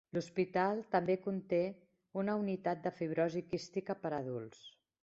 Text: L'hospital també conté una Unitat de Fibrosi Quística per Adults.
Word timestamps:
L'hospital 0.17 0.79
també 0.95 1.17
conté 1.25 1.59
una 2.23 2.39
Unitat 2.43 2.85
de 2.89 2.97
Fibrosi 2.99 3.47
Quística 3.53 4.03
per 4.05 4.17
Adults. 4.25 4.69